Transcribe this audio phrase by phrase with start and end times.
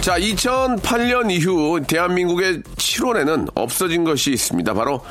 [0.00, 5.02] 자 2008년 이후 대한민국의 7월에는 없어진 것이 있습니다 바로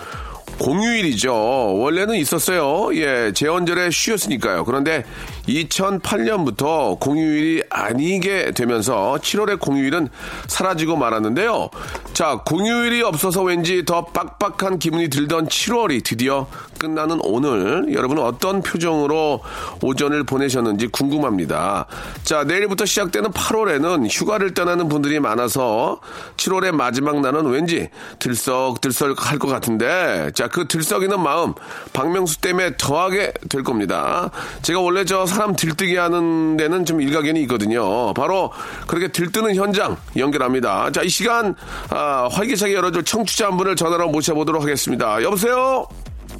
[0.59, 1.33] 공휴일이죠.
[1.77, 2.89] 원래는 있었어요.
[2.95, 4.65] 예, 제헌절에 쉬었으니까요.
[4.65, 5.05] 그런데
[5.49, 10.09] 2008년부터 공휴일이 아니게 되면서 7월의 공휴일은
[10.47, 11.69] 사라지고 말았는데요.
[12.13, 19.41] 자, 공휴일이 없어서 왠지 더 빡빡한 기분이 들던 7월이 드디어 끝나는 오늘 여러분은 어떤 표정으로
[19.81, 21.87] 오전을 보내셨는지 궁금합니다.
[22.23, 25.99] 자, 내일부터 시작되는 8월에는 휴가를 떠나는 분들이 많아서
[26.37, 27.89] 7월의 마지막 날은 왠지
[28.19, 31.53] 들썩들썩 할 것 같은데 자, 그 들썩이는 마음
[31.93, 34.29] 박명수 때문에 더하게 될 겁니다.
[34.61, 38.13] 제가 원래 저 사람 들뜨게 하는 데는 좀 일가견이 있거든요.
[38.13, 38.51] 바로
[38.87, 40.91] 그렇게 들뜨는 현장 연결합니다.
[40.91, 41.55] 자, 이 시간
[41.89, 45.23] 아, 활기차게 열어줄 청취자 한 분을 전화로 모셔보도록 하겠습니다.
[45.23, 45.85] 여보세요?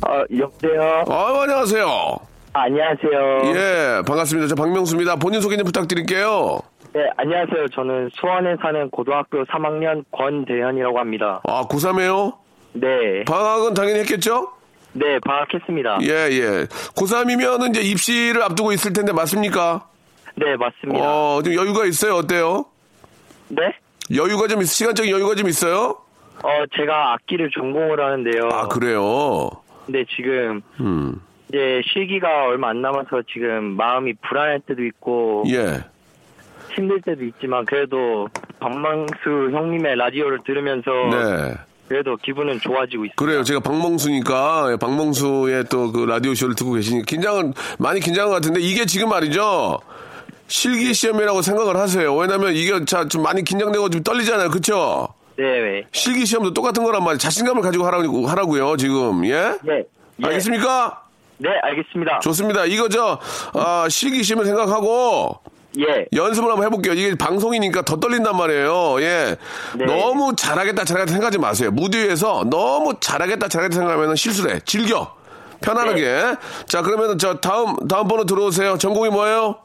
[0.06, 1.06] 어, 여보세요?
[1.08, 2.18] 아, 안녕하세요.
[2.52, 3.56] 안녕하세요.
[3.56, 4.50] 예, 반갑습니다.
[4.50, 5.16] 저 박명수입니다.
[5.16, 6.60] 본인 소개 좀 부탁드릴게요.
[6.92, 7.70] 네, 안녕하세요.
[7.74, 11.40] 저는 수원에 사는 고등학교 3학년 권대현이라고 합니다.
[11.48, 12.34] 아, 고3이에요?
[12.74, 13.24] 네.
[13.26, 14.59] 방학은 당연히 했겠죠?
[14.94, 16.00] 네, 방학했습니다.
[16.04, 16.66] 예, 예.
[16.96, 19.88] 고3이면은 이제 입시를 앞두고 있을 텐데 맞습니까?
[20.36, 21.04] 네, 맞습니다.
[21.04, 22.16] 어, 좀 여유가 있어요?
[22.16, 22.66] 어때요?
[23.50, 23.74] 네?
[24.16, 25.98] 여유가 좀, 있, 시간적인 여유가 좀 있어요?
[26.42, 28.50] 어, 제가 악기를 전공을 하는데요.
[28.52, 29.50] 아, 그래요?
[29.86, 35.84] 근데 지금 음, 이제 실기가 얼마 안 남아서 지금 마음이 불안할 때도 있고 예.
[36.74, 41.56] 힘들 때도 있지만 그래도 박망수 형님의 라디오를 들으면서 네.
[41.90, 43.16] 그래도 기분은 좋아지고 있어요.
[43.16, 43.44] 그래요.
[43.44, 48.62] 제가 박몽수니까, 예, 박몽수의 또 그 라디오 쇼를 듣고 계시니까 긴장은, 많이 긴장한 것 같은데
[48.62, 49.80] 이게 지금 말이죠.
[50.48, 52.16] 실기 시험이라고 생각을 하세요.
[52.16, 54.50] 왜냐면 이게 자, 좀 많이 긴장되고 좀 떨리잖아요.
[55.38, 55.84] 네, 네.
[55.92, 57.18] 실기 시험도 똑같은 거란 말이에요.
[57.18, 59.26] 자신감을 가지고 하라고, 하라고요, 지금.
[59.26, 59.56] 예?
[59.64, 59.84] 네.
[60.22, 60.26] 예.
[60.28, 61.02] 알겠습니까?
[61.38, 62.20] 네, 알겠습니다.
[62.20, 62.66] 좋습니다.
[62.66, 63.20] 이거 저,
[63.54, 65.40] 아, 실기 시험을 생각하고
[65.78, 66.08] 예.
[66.14, 66.94] 연습을 한번 해볼게요.
[66.94, 69.02] 이게 방송이니까 더 떨린단 말이에요.
[69.02, 69.36] 예.
[69.78, 69.86] 네.
[69.86, 71.72] 너무 잘하겠다, 잘하겠다 생각하지 마세요.
[71.72, 74.60] 무대 위에서 너무 잘하겠다, 잘하겠다 생각하면 실수래.
[74.62, 75.16] 즐겨.
[75.62, 76.02] 편안하게.
[76.02, 76.36] 네.
[76.68, 78.78] 자, 그러면 저 다음, 다음 번호 들어오세요.
[78.78, 79.58] 전공이 뭐예요?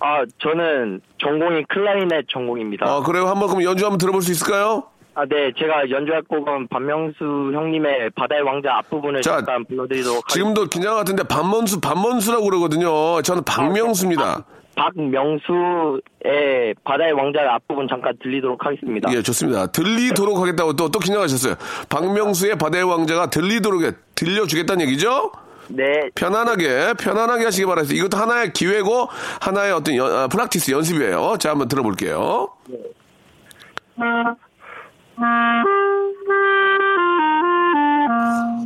[0.00, 2.86] 아, 저는 전공이 클라리넷 전공입니다.
[2.86, 3.26] 아, 그래요?
[3.26, 4.84] 한번 그럼 연주 한번 들어볼 수 있을까요?
[5.14, 5.50] 아, 네.
[5.58, 10.32] 제가 연주할 곡은 박명수 형님의 바다의 왕자 앞부분을 자, 잠깐 불러드리도록 하겠습니다.
[10.32, 13.20] 지금도 긴장 같은데 반문수, 반문수라고 그러거든요.
[13.22, 14.44] 저는 박명수입니다.
[14.78, 19.10] 박명수의 바다의 왕자 앞부분 잠깐 들리도록 하겠습니다.
[19.12, 19.66] 예, 좋습니다.
[19.66, 21.56] 들리도록 하겠다고 또, 또 긴장하셨어요.
[21.88, 25.32] 박명수의 바다의 왕자가 들리도록, 해- 들려주겠다는 얘기죠?
[25.70, 25.84] 네.
[26.14, 27.94] 편안하게, 편안하게 하시기 바랍니다.
[27.94, 29.08] 이것도 하나의 기회고,
[29.40, 31.36] 하나의 어떤 연, 아, 프락티스 연습이에요.
[31.38, 32.48] 자, 한번 들어볼게요.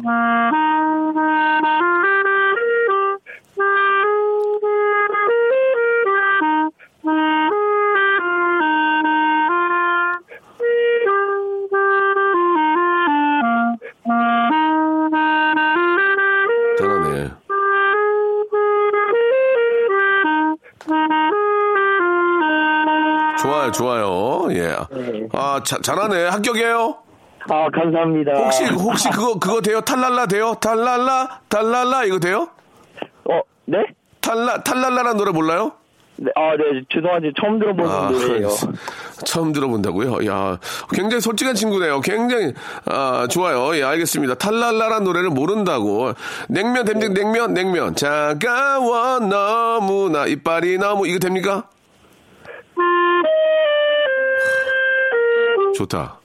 [0.05, 0.41] 잘하네.
[23.72, 24.47] 좋아요.
[24.53, 24.77] 예.
[25.33, 26.28] 아, 자, 잘하네.
[26.28, 26.97] 합격이에요?
[27.50, 28.33] 아, 감사합니다.
[28.34, 29.81] 혹시, 혹시 그거, 그거 돼요?
[29.81, 30.55] 탈랄라 돼요?
[30.60, 31.41] 탈랄라?
[31.49, 32.05] 탈랄라?
[32.05, 32.49] 이거 돼요?
[33.28, 33.78] 어, 네?
[34.21, 35.72] 탈라, 탈랄라라는 노래 몰라요?
[36.16, 36.82] 네, 아, 네.
[36.93, 38.49] 죄송한데 처음 들어보는 아, 노래예요.
[39.25, 40.25] 처음 들어본다고요?
[40.31, 40.58] 야,
[40.93, 42.00] 굉장히 솔직한 친구네요.
[42.00, 42.52] 굉장히,
[42.85, 43.75] 아, 좋아요.
[43.76, 44.35] 예, 알겠습니다.
[44.35, 46.12] 탈랄라란 노래를 모른다고.
[46.49, 47.12] 냉면 됩니까?
[47.14, 47.96] 냉면, 냉면.
[47.96, 51.64] 차가워, 너무나, 이빨이 너무, 이거 됩니까?
[55.74, 56.19] 좋다.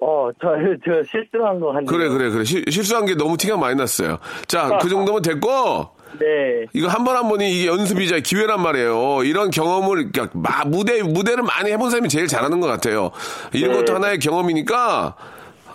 [0.00, 0.48] 어, 저,
[0.84, 1.86] 저 실수한 거 같네요.
[1.86, 2.44] 그래, 그래, 그래.
[2.44, 4.18] 시- 실수한 게 너무 티가 많이 났어요.
[4.48, 6.66] 자, 그 정도면 됐고, 네.
[6.72, 9.22] 이거 한 번 한 번이 이게 연습이자 기회란 말이에요.
[9.24, 13.12] 이런 경험을 그러니까 마- 무대 무대를 많이 해본 사람이 제일 잘하는 것 같아요.
[13.52, 13.78] 이런 네.
[13.78, 15.14] 것도 하나의 경험이니까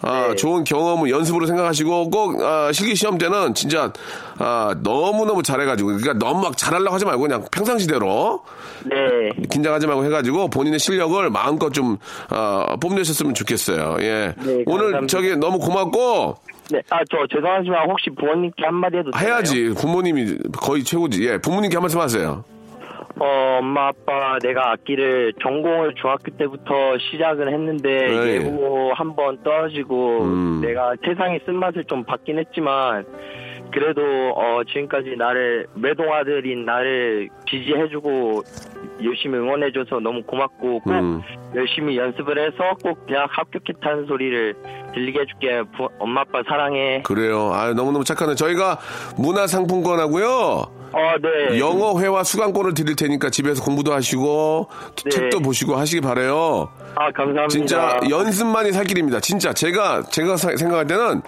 [0.01, 0.35] 아, 네.
[0.35, 3.91] 좋은 경험을 연습으로 생각하시고 꼭 아, 실기 시험 때는 진짜
[4.37, 8.43] 아, 너무 너무 잘해가지고 그러니까 너무 막 잘하려고 하지 말고 그냥 평상시대로
[8.85, 8.95] 네.
[9.49, 11.97] 긴장하지 말고 해가지고 본인의 실력을 마음껏 좀
[12.29, 13.97] 아, 뽐내셨으면 좋겠어요.
[14.01, 14.33] 예.
[14.43, 15.07] 네, 오늘.
[15.07, 16.35] 저기 너무 고맙고
[16.69, 19.27] 네, 아, 저 죄송하지만 혹시 부모님께 한마디 해도 되나요?
[19.35, 19.69] 해야지.
[19.77, 21.25] 부모님이 거의 최고지.
[21.25, 22.43] 예, 부모님께 한 말씀 하세요.
[23.19, 28.33] 어, 엄마, 아빠, 내가 악기를 전공을 중학교 때부터 시작을 했는데, 네.
[28.35, 30.61] 예고 한번 떨어지고, 음.
[30.61, 33.05] 내가 세상의 쓴맛을 좀 받긴 했지만,
[33.71, 34.01] 그래도,
[34.35, 38.43] 어, 지금까지 나를, 외동아들인 나를 지지해주고,
[39.03, 41.21] 열심히 응원해줘서 너무 고맙고, 꼭 음.
[41.55, 44.53] 열심히 연습을 해서 꼭 대학 합격했다는 소리를
[44.93, 45.63] 들리게 해줄게.
[45.75, 47.01] 부- 엄마, 아빠 사랑해.
[47.03, 47.51] 그래요.
[47.53, 48.35] 아, 너무너무 착하네.
[48.35, 48.77] 저희가
[49.17, 50.76] 문화상품권 하고요.
[50.93, 51.59] 어, 네.
[51.59, 54.67] 영어 회화 수강권을 드릴 테니까 집에서 공부도 하시고
[55.03, 55.09] 네.
[55.09, 56.69] 책도 보시고 하시기 바래요.
[56.95, 57.47] 아, 감사합니다.
[57.49, 59.19] 진짜 연습만이 살 길입니다.
[59.19, 61.21] 진짜 제가 제가 사- 생각할 때는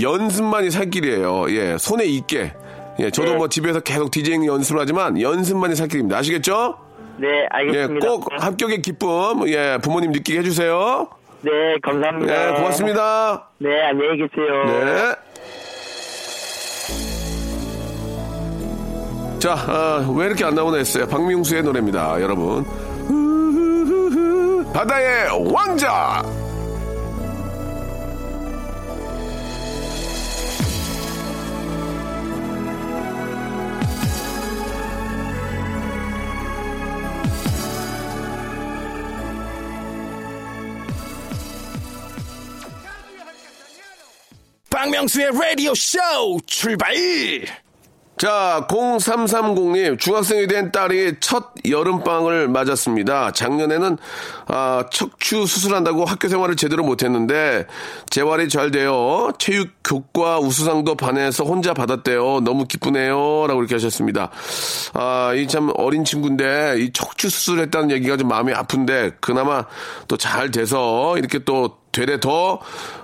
[0.00, 1.46] 연습만이 살 길이에요.
[1.50, 2.52] 예, 손에 익게.
[3.00, 3.36] 예, 저도 네.
[3.36, 6.18] 뭐 집에서 계속 디제잉 연습을 하지만 연습만이 살 길입니다.
[6.18, 6.76] 아시겠죠?
[7.16, 8.06] 네, 예, 알겠습니다.
[8.08, 11.08] 꼭 합격의 기쁨 예, 부모님 느끼게 해주세요.
[11.40, 11.50] 네,
[11.82, 12.50] 감사합니다.
[12.50, 13.48] 예, 고맙습니다.
[13.58, 14.64] 네, 안녕히 계세요.
[14.66, 15.14] 네.
[19.38, 21.06] 자, 아, 왜 이렇게 안 나오나 했어요.
[21.06, 22.64] 박명수의 노래입니다, 여러분.
[24.72, 26.24] 바다의 왕자!
[44.70, 45.98] 박명수의 라디오 쇼
[46.46, 46.94] 출발!
[48.18, 53.30] 자, 0330님, 중학생이 된 딸이 첫 여름방을 맞았습니다.
[53.30, 53.96] 작년에는,
[54.48, 57.66] 아, 척추 수술한다고 학교 생활을 제대로 못했는데,
[58.10, 59.30] 재활이 잘 돼요.
[59.38, 62.40] 체육 교과 우수상도 반에서 혼자 받았대요.
[62.40, 63.46] 너무 기쁘네요.
[63.46, 64.30] 라고 이렇게 하셨습니다.
[64.94, 69.64] 아, 이 참 어린 친구인데, 이 척추 수술했다는 얘기가 좀 마음이 아픈데, 그나마
[70.08, 72.58] 또 잘 돼서, 이렇게 또 되레 더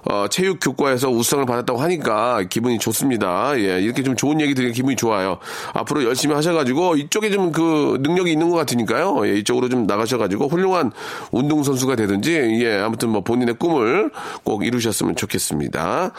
[0.05, 3.59] 어, 체육 교과에서 우수상을 받았다고 하니까 기분이 좋습니다.
[3.59, 5.39] 예, 이렇게 좀 좋은 얘기 들으니 기분이 좋아요.
[5.73, 9.27] 앞으로 열심히 하셔가지고 이쪽에 좀 그 능력이 있는 것 같으니까요.
[9.27, 10.91] 예, 이쪽으로 좀 나가셔가지고 훌륭한
[11.31, 12.33] 운동 선수가 되든지
[12.63, 14.11] 예, 아무튼 뭐 본인의 꿈을
[14.43, 16.13] 꼭 이루셨으면 좋겠습니다.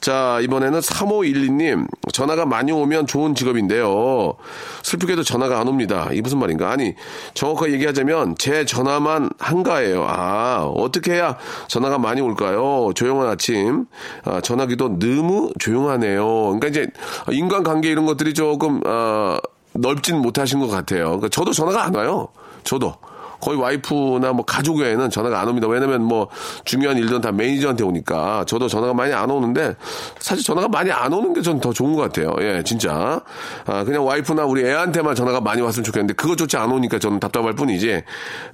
[0.00, 4.34] 자, 이번에는 3512님 전화가 많이 오면 좋은 직업인데요.
[4.82, 6.08] 슬프게도 전화가 안 옵니다.
[6.12, 6.70] 이 무슨 말인가?
[6.70, 6.94] 아니
[7.34, 10.04] 정확하게 얘기하자면 제 전화만 한가해요.
[10.08, 11.36] 아 어떻게 해야
[11.68, 12.92] 전화가 많이 올까요?
[12.94, 13.86] 조용한 아침
[14.24, 16.26] 아, 전화기도 너무 조용하네요.
[16.58, 16.86] 그러니까 이제
[17.30, 19.38] 인간관계 이런 것들이 조금 아,
[19.74, 21.04] 넓진 못하신 것 같아요.
[21.06, 22.28] 그러니까 저도 전화가 안 와요.
[22.64, 22.94] 저도.
[23.42, 25.68] 거의 와이프나 뭐 가족 외에는 전화가 안 옵니다.
[25.68, 26.28] 왜냐면 뭐
[26.64, 29.76] 중요한 일들은 다 매니저한테 오니까 저도 전화가 많이 안 오는데
[30.18, 32.34] 사실 전화가 많이 안 오는 게 전 더 좋은 것 같아요.
[32.40, 33.20] 예, 진짜.
[33.66, 38.02] 아, 그냥 와이프나 우리 애한테만 전화가 많이 왔으면 좋겠는데 그것조차 안 오니까 저는 답답할 뿐이지.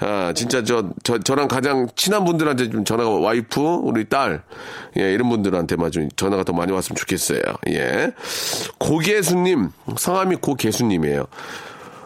[0.01, 4.43] 아, 진짜 저, 저, 저랑 가장 친한 분들한테 좀 전화가 와이프, 우리 딸,
[4.99, 7.41] 예, 이런 분들한테만 좀 전화가 더 많이 왔으면 좋겠어요.
[7.69, 8.13] 예.
[8.79, 11.27] 고계수님, 성함이 고계수님이에요.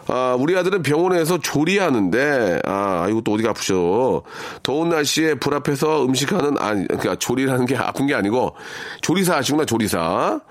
[0.07, 4.21] 아, 우리 아들은 병원에서 조리하는데, 아, 이거 또 어디가 아프셔.
[4.61, 8.55] 더운 날씨에 불 앞에서 음식하는, 아니, 그러니까 조리라는 게 아픈 게 아니고,
[9.01, 10.41] 조리사 하시구나, 조리사.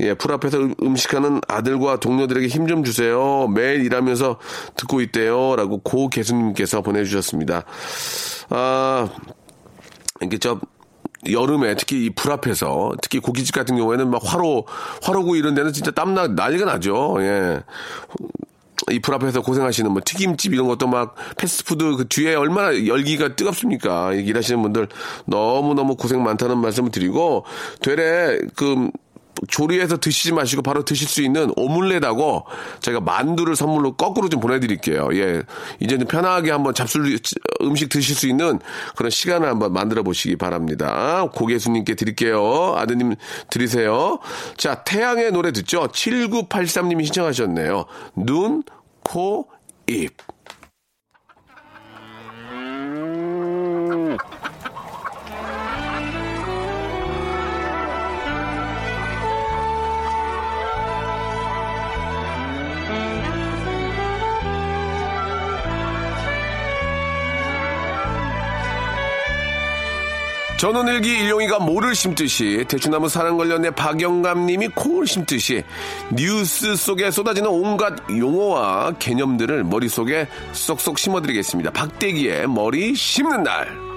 [0.00, 3.48] 예, 불 앞에서 음- 음식하는 아들과 동료들에게 힘 좀 주세요.
[3.48, 4.38] 매일 일하면서
[4.76, 5.56] 듣고 있대요.
[5.56, 7.64] 라고 고 개수님께서 보내주셨습니다.
[8.50, 9.08] 아,
[10.22, 10.60] 이게 저,
[11.28, 14.66] 여름에 특히 이 불 앞에서 특히 고깃집 같은 경우에는 막 화로
[15.02, 17.16] 화로구 이런 데는 진짜 땀나 난리가 나죠.
[17.20, 17.60] 예.
[18.90, 24.14] 이 불 앞에서 고생하시는 뭐 튀김집 이런 것도 막 패스트푸드 그 뒤에 얼마나 열기가 뜨겁습니까?
[24.14, 24.88] 이 일하시는 분들
[25.26, 27.44] 너무너무 고생 많다는 말씀을 드리고
[27.80, 28.90] 되레 그
[29.48, 32.44] 조리해서 드시지 마시고 바로 드실 수 있는 오믈렛하고
[32.80, 35.08] 제가 만두를 선물로 거꾸로 좀 보내드릴게요.
[35.14, 35.42] 예.
[35.80, 37.18] 이제는 편하게 한번 잡술
[37.62, 38.58] 음식 드실 수 있는
[38.96, 41.26] 그런 시간을 한번 만들어 보시기 바랍니다.
[41.34, 42.74] 고개수님께 드릴게요.
[42.76, 43.14] 아드님
[43.48, 44.18] 드리세요.
[44.56, 45.88] 자, 태양의 노래 듣죠?
[45.88, 47.86] 7983님이 신청하셨네요.
[48.16, 48.62] 눈,
[49.02, 49.48] 코,
[49.86, 50.22] 입.
[70.60, 75.64] 전원일기 일용이가 모를 심듯이 대추나무 사랑 관련해 박영감님이 콩을 심듯이
[76.12, 81.70] 뉴스 속에 쏟아지는 온갖 용어와 개념들을 머릿속에 쏙쏙 심어드리겠습니다.
[81.70, 83.89] 박대기의 머리 심는 날.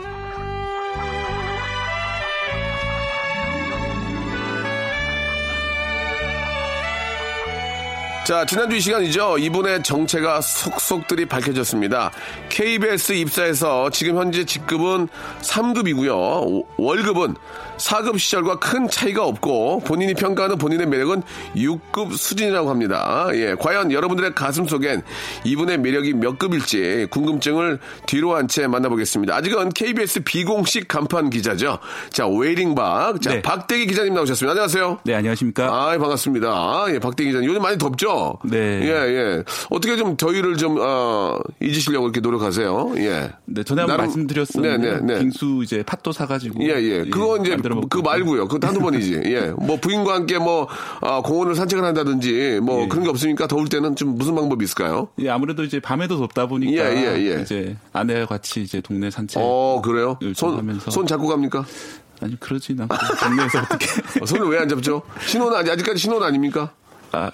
[8.25, 9.37] 자, 지난주 이 시간이죠.
[9.37, 12.09] 이분의 정체가 속속들이 밝혀졌습니다.
[12.47, 15.09] KBS 입사해서 지금 현재 직급은
[15.41, 16.65] 3급이고요.
[16.77, 17.35] 월급은
[17.83, 21.21] 4급 시절과 큰 차이가 없고 본인이 평가하는 본인의 매력은
[21.55, 23.27] 6급 수준이라고 합니다.
[23.33, 25.01] 예, 과연 여러분들의 가슴 속엔
[25.43, 29.35] 이분의 매력이 몇 급일지 궁금증을 뒤로 한 채 만나보겠습니다.
[29.35, 31.79] 아직은 KBS 비공식 간판 기자죠.
[32.11, 33.21] 자, 웨이링박.
[33.21, 33.41] 자, 네.
[33.41, 34.51] 박대기 기자님 나오셨습니다.
[34.51, 34.99] 안녕하세요.
[35.05, 35.65] 네, 안녕하십니까.
[35.65, 36.49] 아, 반갑습니다.
[36.49, 37.49] 아, 예, 박대기 기자님.
[37.49, 38.37] 요즘 많이 덥죠?
[38.43, 38.57] 네.
[38.83, 39.43] 예, 예.
[39.71, 42.93] 어떻게 좀 더위를 좀, 어, 잊으시려고 이렇게 노력하세요?
[42.97, 43.31] 예.
[43.45, 45.19] 네, 전에 한번 나름- 말씀드렸었는데 네, 네, 네.
[45.21, 47.03] 빙수 이제 팥도 사가지고 예, 예.
[47.09, 48.47] 그거 이제, 먹고 그거 말고요.
[48.47, 49.21] 그것도 한두 번이지.
[49.25, 49.53] 예.
[49.57, 50.67] 뭐 부인과 함께 뭐,
[51.01, 52.87] 아, 공원을 산책을 한다든지 뭐 예.
[52.87, 55.07] 그런 게 없으니까 더울 때는 좀 무슨 방법이 있을까요?
[55.19, 57.41] 예, 아무래도 이제 밤에도 덥다 보니까 예, 예, 예.
[57.41, 60.17] 이제 아내와 같이 이제 동네 산책 어, 그래요?
[60.21, 60.91] 좀 손, 하면서.
[60.91, 61.65] 손 잡고 갑니까?
[62.21, 63.85] 아니 그러진 않고 동네에서 어떻게
[64.21, 65.01] 어, 손을 왜 안 잡죠?
[65.25, 66.71] 신호는 아직, 아직까지 신호는 아닙니까?
[67.15, 67.29] 아,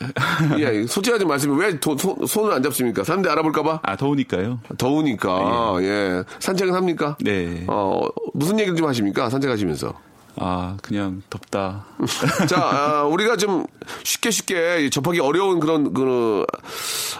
[0.58, 1.56] 예, 솔직하게 말씀해.
[1.58, 3.04] 왜 도- 손, 손을 안 잡습니까?
[3.06, 3.80] 사람들이 알아볼까봐?
[3.82, 4.60] 아 더우니까요.
[4.78, 6.24] 더우니까, 예.
[6.40, 7.16] 산책은 합니까?
[7.22, 7.64] 네.
[7.68, 8.02] 어,
[8.34, 9.30] 무슨 얘기를 좀 하십니까?
[9.30, 9.94] 산책하시면서.
[10.42, 11.86] 아 그냥 덥다.
[12.48, 13.66] 자, 아, 우리가 좀
[14.04, 16.46] 쉽게 쉽게 접하기 어려운 그런 그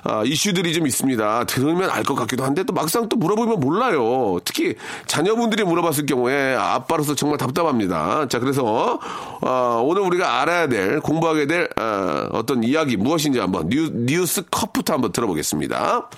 [0.04, 1.44] 아, 이슈들이 좀 있습니다.
[1.46, 4.40] 들으면 알 것 같기도 한데 또 막상 또 물어보면 몰라요.
[4.46, 8.28] 특히 자녀분들이 물어봤을 경우에 아빠로서 정말 답답합니다.
[8.30, 9.00] 자, 그래서
[9.42, 14.94] 어, 오늘 우리가 알아야 될 공부하게 될 어, 어떤 이야기 무엇인지 한번 뉴, 뉴스 컷부터
[14.94, 16.10] 한번 들어보겠습니다.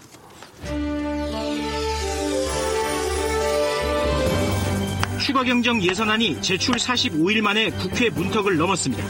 [5.31, 9.01] 추가 경정 예산안이 제출 45일 만에 국회 문턱을 넘었습니다.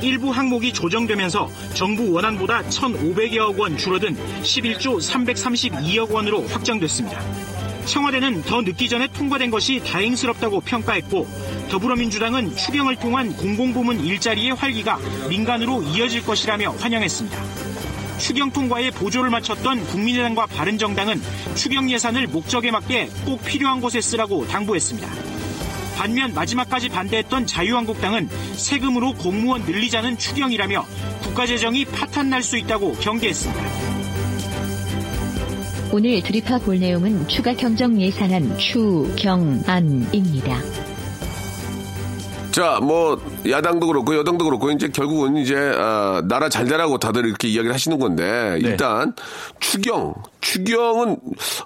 [0.00, 7.20] 일부 항목이 조정되면서 정부 원안보다 1,500여억 원 줄어든 11조 332억 원으로 확정됐습니다.
[7.84, 11.28] 청와대는 더 늦기 전에 통과된 것이 다행스럽다고 평가했고
[11.68, 14.98] 더불어민주당은 추경을 통한 공공부문 일자리의 활기가
[15.28, 17.38] 민간으로 이어질 것이라며 환영했습니다.
[18.16, 21.20] 추경 통과에 보조를 마쳤던 국민의당과 바른정당은
[21.54, 25.33] 추경 예산을 목적에 맞게 꼭 필요한 곳에 쓰라고 당부했습니다.
[25.96, 30.84] 반면 마지막까지 반대했던 자유한국당은 세금으로 공무원 늘리자는 추경이라며
[31.22, 33.62] 국가재정이 파탄 날 수 있다고 경계했습니다.
[35.92, 40.58] 오늘 드립화 볼 내용은 추가 경정 예산안 추경안입니다.
[42.50, 47.48] 자, 뭐 야당도 그렇고 여당도 그렇고 이제 결국은 이제 아, 나라 잘 되라고 다들 이렇게
[47.48, 48.68] 이야기를 하시는 건데 네.
[48.68, 49.12] 일단
[49.58, 51.16] 추경, 추경은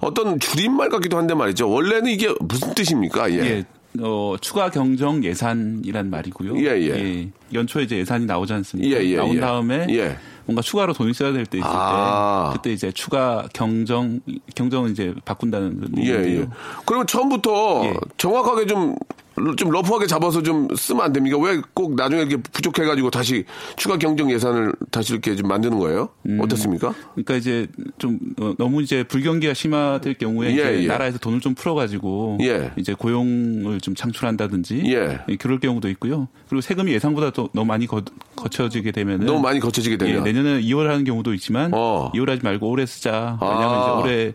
[0.00, 1.68] 어떤 줄임말 같기도 한데 말이죠.
[1.68, 3.30] 원래는 이게 무슨 뜻입니까?
[3.32, 3.36] 예.
[3.38, 3.64] 예.
[4.00, 6.58] 어, 추가 경정 예산이란 말이고요.
[6.58, 7.28] 예, 예.
[7.52, 8.96] 연초에 이제 예산이 나오지 않습니까?
[8.96, 9.40] 예, 예, 나온 예.
[9.40, 10.16] 다음에 예.
[10.44, 12.50] 뭔가 추가로 돈이 써야 될 때 있을 아.
[12.52, 14.20] 때 그때 이제 추가 경정
[14.54, 16.40] 경정은 이제 바꾼다는 그런 예, 얘기인데요.
[16.42, 16.48] 예.
[16.86, 17.94] 그러면 처음부터 예.
[18.18, 18.94] 정확하게 좀,
[19.56, 21.38] 좀 러프하게 잡아서 좀 쓰면 안 됩니까?
[21.38, 23.44] 왜 꼭 나중에 이렇게 부족해가지고 다시
[23.76, 26.08] 추가 경정 예산을 다시 이렇게 좀 만드는 거예요?
[26.26, 26.38] 음.
[26.40, 26.94] 어떻습니까?
[27.14, 27.66] 그러니까 이제
[27.98, 30.86] 좀 어, 너무 이제 불경기가 심화될 경우에 예, 이제 예.
[30.86, 32.72] 나라에서 돈을 좀 풀어가지고 예.
[32.76, 35.20] 이제 고용을 좀 창출한다든지 예.
[35.36, 36.28] 그럴 경우도 있고요.
[36.48, 38.02] 그리고 세금이 예상보다 또 너무 많이 거,
[38.36, 40.24] 거쳐지게 되면은 너무 많이 거 쳐지게 예, 되면.
[40.24, 42.10] 내년에 2월 하는 경우도 있지만 어.
[42.14, 43.38] 2월 하지 말고 올해 쓰자.
[43.40, 43.82] 왜냐하면 아.
[43.82, 44.32] 이제 올해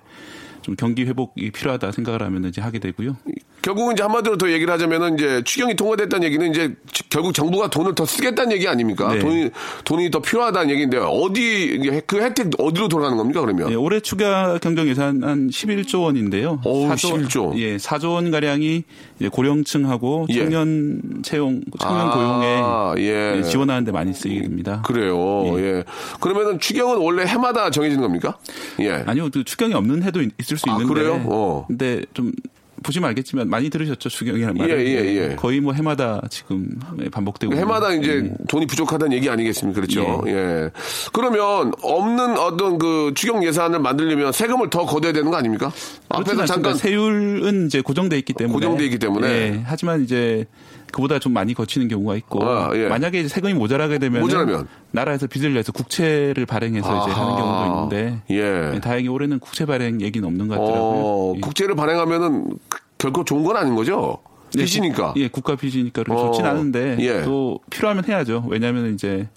[0.61, 3.17] 좀 경기 회복이 필요하다 생각을 하면 이제 하게 되고요.
[3.63, 7.95] 결국은 이제 한마디로 더 얘기를 하자면은 이제 추경이 통과됐다는 얘기는 이제 지- 결국 정부가 돈을
[7.95, 9.13] 더 쓰겠다는 얘기 아닙니까?
[9.13, 9.19] 네.
[9.19, 9.49] 돈이
[9.85, 13.71] 돈이 더 필요하다는 얘기인데 어디 그 혜택 어디로 돌아가는 겁니까 그러면?
[13.71, 16.59] 예, 올해 추가 경정 예산 한 11조 원인데요.
[16.65, 17.57] 어우, 4조, 11조.
[17.57, 18.83] 예, 4조 원 가량이
[19.31, 20.39] 고령층하고 예.
[20.39, 23.37] 청년 채용, 청년 아, 고용에 예.
[23.37, 24.81] 예, 지원하는 데 많이 쓰이게 됩니다.
[24.85, 25.17] 그래요.
[25.59, 25.85] 예.
[26.19, 28.37] 그러면은 추경은 원래 해마다 정해지는 겁니까?
[28.81, 29.03] 예.
[29.05, 30.93] 아니요, 그 추경이 없는 해도 있- 있을 수 아, 있는데.
[30.93, 31.21] 그래요?
[31.27, 31.63] 어.
[31.69, 32.33] 근데 좀
[32.83, 34.87] 보시면 알겠지만 많이 들으셨죠 추경이라는 말을.
[34.87, 35.35] 예, 예, 예.
[35.35, 36.69] 거의 뭐 해마다 지금
[37.11, 37.55] 반복되고.
[37.55, 38.45] 해마다 있는, 이제 예.
[38.47, 39.81] 돈이 부족하다는 얘기 아니겠습니까?
[39.81, 40.23] 그렇죠.
[40.27, 40.69] 예.
[41.11, 45.71] 그러면 없는 어떤 그 추경 예산을 만들려면 세금을 더 걷어야 되는 거 아닙니까?
[46.09, 46.45] 앞에서 않습니다.
[46.45, 49.27] 잠깐 세율은 이제 고정돼 있기 때문에 고정돼 있기 때문에.
[49.27, 50.45] 예, 하지만 이제
[50.93, 52.87] 그보다 좀 많이 거치는 경우가 있고 아, 예.
[52.87, 54.67] 만약에 이제 세금이 모자라게 되면 모자라면?
[54.91, 57.21] 나라에서 빚을 내서 국채를 발행해서 이제 아하.
[57.25, 58.75] 하는 경우도 있는데 예.
[58.75, 61.33] 예, 다행히 올해는 국채 발행 얘기는 없는 것 어, 같더라고요.
[61.37, 61.39] 예.
[61.41, 64.19] 국제를 발행하면은 그- 결코 좋은 건 아닌 거죠?
[64.55, 65.13] 네, 빚이니까.
[65.13, 67.23] 국- 예, 국가 빚이니까 그렇게 어, 좋진 않은데 예.
[67.23, 68.45] 또 필요하면 해야죠.
[68.47, 69.27] 왜냐하면 이제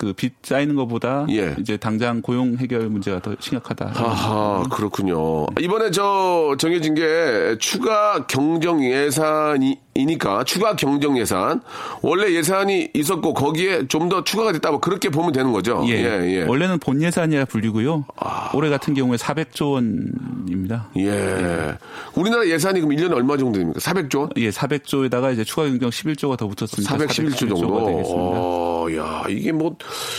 [0.00, 1.54] 그 빚 쌓이는 것보다 예.
[1.58, 3.92] 이제 당장 고용 해결 문제가 더 심각하다.
[3.94, 5.46] 아하, 그렇군요.
[5.60, 11.60] 이번에 저 정해진 게 추가 경정 예산이니까 추가 경정 예산.
[12.02, 14.70] 원래 예산이 있었고 거기에 좀 더 추가가 됐다.
[14.72, 15.84] 뭐 그렇게 보면 되는 거죠.
[15.86, 16.42] 예, 예.
[16.42, 18.06] 원래는 본 예산이라 불리고요.
[18.54, 20.88] 올해 같은 경우에 400조 원입니다.
[20.96, 21.76] 예.
[22.16, 23.78] 우리나라 예산이 그럼 1년에 얼마 정도 됩니까?
[23.78, 24.30] 400조 원?
[24.38, 27.86] 예, 400조에다가 이제 추가 경정 11조가 더 붙었으니까 411조 411조 가 정도.
[27.86, 28.20] 되겠습니다.
[28.20, 29.76] 어, 어, 야, 이게 뭐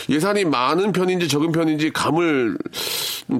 [0.10, 2.58] 예산이 많은 편인지 적은 편인지 감을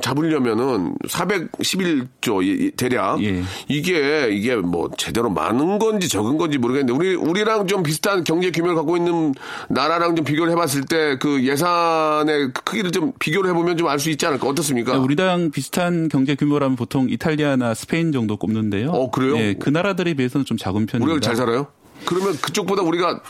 [0.02, 3.44] 잡으려면은 411조 예, 예, 대략 예.
[3.68, 8.76] 이게 이게 뭐 제대로 많은 건지 적은 건지 모르겠는데 우리 우리랑 좀 비슷한 경제 규모를
[8.76, 9.34] 갖고 있는
[9.70, 14.26] 나라랑 좀 비교를 해봤을 때 그 예산의 크기를 좀 비교를 해보면 좀 알 수 있지
[14.26, 14.98] 않을까 어떻습니까?
[14.98, 18.90] 우리랑 비슷한 경제 규모라면 보통 이탈리아나 스페인 정도 꼽는데요.
[18.92, 19.38] 어, 그래요?
[19.38, 21.04] 예, 그 나라들에 비해서는 좀 작은 편입니다.
[21.12, 21.68] 우리가 잘 살아요?
[22.06, 23.22] 그러면 그쪽보다 우리가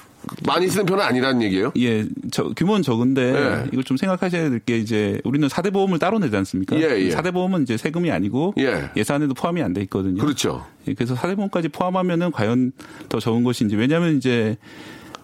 [0.46, 1.72] 많이 쓰는 편은 아니라는 얘기예요?
[1.78, 3.66] 예, 저, 규모는 적은데 예.
[3.72, 6.76] 이걸 좀 생각하셔야 될 게 이제 우리는 4대 보험을 따로 내지 않습니까?
[6.78, 7.10] 예, 예.
[7.10, 9.04] 4대 보험은 이제 세금이 아니고 예.
[9.04, 10.22] 산에도 포함이 안 돼 있거든요.
[10.24, 10.66] 그렇죠.
[10.88, 12.72] 예, 그래서 4대 보험까지 포함하면은 과연
[13.10, 14.58] 더 적은 것인지 왜냐하면 이제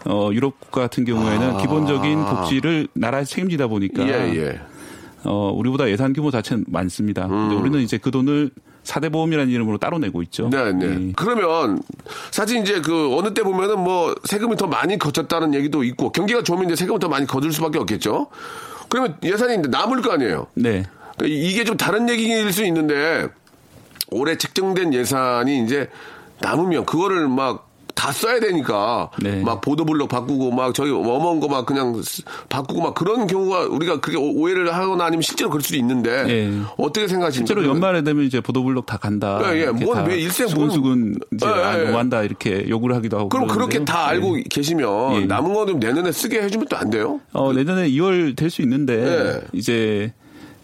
[0.06, 4.08] 어, 유럽 국가 같은 경우에는 기본적인 복지를 나라에서 책임지다 보니까 아.
[4.08, 4.60] 예, 예.
[5.24, 7.28] 어, 우리보다 예산 규모 자체는 많습니다.
[7.28, 8.52] 근데 우리는 이제 그 돈을
[8.88, 10.46] 4대 보험이라는 이름으로 따로 내고 있죠.
[10.46, 10.50] 음.
[10.50, 11.10] 네, 네.
[11.10, 11.14] 예.
[11.16, 11.82] 그러면
[12.32, 16.66] 사실 이제 그 어느 때 보면은 뭐 세금이 더 많이 거쳤다는 얘기도 있고 경기가 좋으면
[16.66, 18.28] 이제 세금을 더 많이 거둘 수밖에 없겠죠.
[18.90, 20.48] 그러면 예산이 남을 거 아니에요.
[20.56, 20.86] 네.
[21.18, 23.28] 그러니까 이게 좀 다른 얘기일 수 있는데
[24.10, 25.90] 올해 책정된 예산이 이제
[26.40, 27.67] 남으면 그거를 막
[27.98, 29.42] 다 써야 되니까 네.
[29.42, 34.22] 막 보도블록 바꾸고 막 저기 어머운 거막 그냥 쓰- 바꾸고 막 그런 경우가 우리가 그렇게
[34.24, 36.62] 오- 오해를 하거나 아니면 실제로 그럴 수도 있는데 네.
[36.78, 37.48] 어떻게 생각하십니까?
[37.48, 39.42] 실제로 연말에 되면 이제 보도블록 다 간다.
[39.46, 39.62] 예, 예.
[39.64, 41.84] 이렇게 뭔다왜 일생 수근수근 이제 예, 아, 예.
[41.86, 43.30] 너무한다 이렇게 요구를 하기도 하고.
[43.30, 43.86] 그럼 그렇게 그러는데요.
[43.86, 44.44] 다 알고 예.
[44.48, 45.26] 계시면 예.
[45.26, 47.20] 남은 거는 내년에 쓰게 해주면 또 안 돼요?
[47.34, 49.48] 어, 내년에 2월 될 수 있는데 네.
[49.54, 50.14] 이제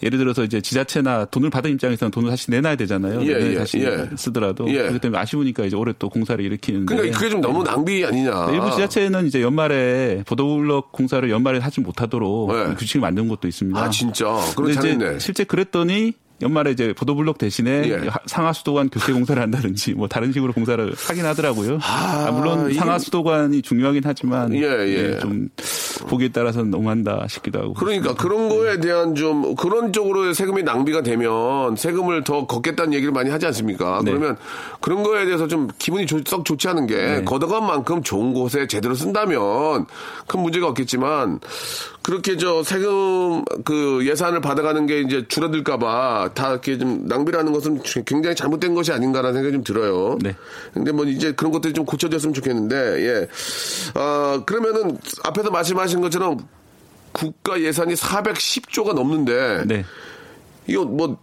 [0.04, 3.22] 예를 들어서 이제 지자체나 돈을 받은 입장에서는 돈을 다시 내놔야 되잖아요.
[3.24, 4.10] 예, 예, 다시 예.
[4.16, 4.80] 쓰더라도 예.
[4.80, 6.94] 그렇기 때문에 아쉬우니까 이제 올해 또 공사를 일으키는데.
[6.94, 8.50] 그러니까 그게 좀 너무 낭비 아니냐.
[8.52, 12.76] 일부 지자체는 이제 연말에 보도블록 공사를 연말에 하지 못하도록 네.
[12.76, 13.80] 규칙을 만든 것도 있습니다.
[13.80, 15.20] 아 진짜 그런 근데 이제 잘했네.
[15.20, 18.02] 실제 그랬더니 연말에 이제 보도블록 대신에 예.
[18.26, 21.80] 상하 수도관 교체 공사를 한다든지 뭐 다른 식으로 공사를 하긴 하더라고요.
[21.82, 25.20] 아, 아, 물론 이게- 상하 수도관이 중요하긴 하지만 예, 예.
[25.20, 25.48] 좀
[26.08, 27.74] 보기에 따라서는 너무한다 싶기도 하고.
[27.76, 33.30] 그러니까 그런 거에 대한 좀 그런 쪽으로 세금이 낭비가 되면 세금을 더 걷겠다는 얘기를 많이
[33.30, 34.02] 하지 않습니까?
[34.04, 34.12] 네.
[34.12, 34.36] 그러면
[34.82, 37.24] 그런 거에 대해서 좀 기분이 좋- 썩 좋지 않은 게 네.
[37.24, 39.86] 걷어간 만큼 좋은 곳에 제대로 쓴다면
[40.28, 41.40] 큰 문제가 없겠지만
[42.02, 47.82] 그렇게 저 세금 그 예산을 받아가는 게 이제 줄어들까봐 다 이렇게 좀 낭비를 하는 것은
[48.06, 50.18] 굉장히 잘못된 것이 아닌가라는 생각이 좀 들어요.
[50.22, 50.36] 네.
[50.74, 53.28] 근데 뭐 이제 그런 것들이 좀 고쳐졌으면 좋겠는데 예.
[53.94, 56.38] 아 그러면은 앞에서 말씀하신 것처럼
[57.12, 59.86] 국가 예산이 410조가 넘는데 네.
[60.68, 61.18] 이거 뭐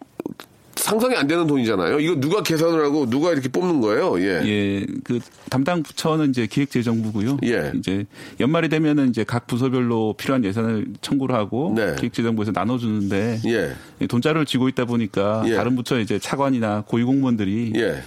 [0.81, 2.01] 상상이 안 되는 돈이잖아요.
[2.01, 4.19] 이거 누가 계산을 하고 누가 이렇게 뽑는 거예요?
[4.21, 4.43] 예.
[4.47, 7.38] 예, 그 담당 부처는 이제 기획재정부고요.
[7.45, 7.73] 예.
[7.77, 8.07] 이제
[8.40, 11.95] 연말이 되면은 이제 각 부서별로 필요한 예산을 청구를 하고 네.
[11.99, 13.73] 기획재정부에서 나눠 주는데 예.
[14.01, 15.55] 이 돈자료를 쥐고 있다 보니까 예.
[15.55, 18.03] 다른 부처 이제 차관이나 고위 공무원들이 예.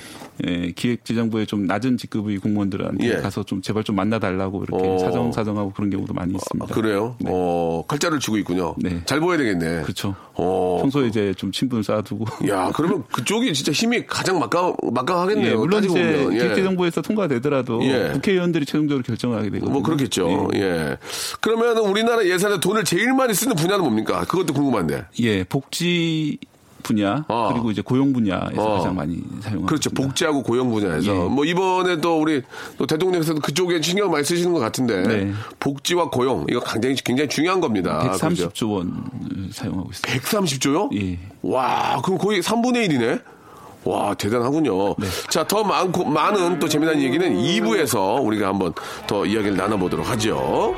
[0.47, 3.15] 예, 기획재정부의 좀 낮은 직급의 공무원들한테 예.
[3.17, 4.97] 가서 좀 제발 좀 만나달라고 이렇게 어.
[4.97, 6.73] 사정 사정하고 그런 경우도 많이 아, 있습니다.
[6.73, 7.15] 그래요?
[7.19, 7.29] 네.
[7.31, 8.75] 어, 칼자를 쥐고 있군요.
[8.77, 9.01] 네.
[9.05, 9.83] 잘 보여야 되겠네.
[9.83, 10.15] 그렇죠.
[10.33, 10.79] 어.
[10.81, 12.25] 평소에 이제 좀 친분을 쌓아두고.
[12.49, 15.51] 야, 그러면 그쪽이 진짜 힘이 가장 막강, 막강하겠네요.
[15.51, 16.27] 예, 물론 이제.
[16.31, 16.37] 예.
[16.37, 18.09] 기획재정부에서 통과되더라도 예.
[18.13, 19.71] 국회의원들이 최종적으로 결정을 하게 되거든요.
[19.71, 20.49] 뭐 그렇겠죠.
[20.55, 20.97] 예.
[21.41, 24.21] 그러면 우리나라 예산에 돈을 제일 많이 쓰는 분야는 뭡니까?
[24.25, 25.05] 그것도 궁금한데.
[25.21, 26.37] 예, 복지
[26.83, 27.49] 분야 아.
[27.51, 28.77] 그리고 이제 고용 분야에서 어.
[28.77, 29.89] 가장 많이 사용하고 그렇죠.
[29.89, 30.03] 있습니다.
[30.03, 31.15] 복지하고 고용 분야에서.
[31.15, 31.19] 예.
[31.29, 32.41] 뭐 이번에 또 우리
[32.77, 35.01] 또 대통령께서도 그쪽에 신경 많이 쓰시는 것 같은데.
[35.03, 35.33] 네.
[35.59, 36.45] 복지와 고용.
[36.49, 37.99] 이거 굉장히, 굉장히 중요한 겁니다.
[38.13, 39.09] 130조 원
[39.51, 40.29] 사용하고 있습니다.
[40.29, 40.89] 130조요?
[41.01, 41.19] 예.
[41.41, 43.21] 와, 그럼 거의 3분의 1이네?
[43.85, 44.95] 와, 대단하군요.
[44.95, 45.07] 네.
[45.29, 48.73] 자, 더 많고, 많은 또 재미난 얘기는 2부에서 우리가 한번
[49.07, 50.73] 더 이야기를 나눠보도록 하죠.